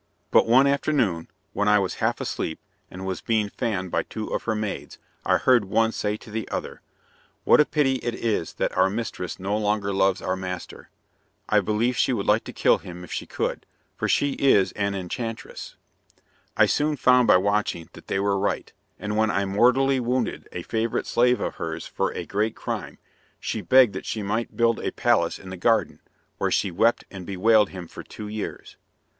But 0.31 0.47
one 0.47 0.65
afternoon, 0.65 1.27
when 1.53 1.67
I 1.67 1.77
was 1.77 1.97
half 2.01 2.19
asleep, 2.19 2.59
and 2.89 3.05
was 3.05 3.21
being 3.21 3.49
fanned 3.49 3.91
by 3.91 4.01
two 4.01 4.29
of 4.33 4.45
her 4.45 4.55
maids, 4.55 4.97
I 5.23 5.37
heard 5.37 5.65
one 5.65 5.91
say 5.91 6.17
to 6.17 6.31
the 6.31 6.49
other, 6.49 6.81
"What 7.43 7.59
a 7.59 7.65
pity 7.65 7.97
it 7.97 8.15
is 8.15 8.53
that 8.53 8.75
our 8.75 8.89
mistress 8.89 9.39
no 9.39 9.55
longer 9.55 9.93
loves 9.93 10.19
our 10.19 10.35
master! 10.35 10.89
I 11.47 11.59
believe 11.59 11.95
she 11.97 12.13
would 12.13 12.25
like 12.25 12.45
to 12.45 12.51
kill 12.51 12.79
him 12.79 13.03
if 13.03 13.11
she 13.11 13.27
could, 13.27 13.67
for 13.95 14.07
she 14.07 14.31
is 14.31 14.71
an 14.71 14.95
enchantress." 14.95 15.75
I 16.57 16.65
soon 16.65 16.95
found 16.95 17.27
by 17.27 17.37
watching 17.37 17.87
that 17.93 18.07
they 18.07 18.19
were 18.19 18.39
right, 18.39 18.73
and 18.97 19.15
when 19.15 19.29
I 19.29 19.45
mortally 19.45 19.99
wounded 19.99 20.49
a 20.51 20.63
favourite 20.63 21.05
slave 21.05 21.39
of 21.39 21.57
hers 21.57 21.85
for 21.85 22.11
a 22.15 22.25
great 22.25 22.55
crime, 22.55 22.97
she 23.39 23.61
begged 23.61 23.93
that 23.93 24.07
she 24.07 24.23
might 24.23 24.57
build 24.57 24.79
a 24.79 24.91
palace 24.93 25.37
in 25.37 25.51
the 25.51 25.57
garden, 25.57 25.99
where 26.39 26.49
she 26.49 26.71
wept 26.71 27.03
and 27.11 27.23
bewailed 27.23 27.69
him 27.69 27.87
for 27.87 28.01
two 28.01 28.27
years. 28.27 28.77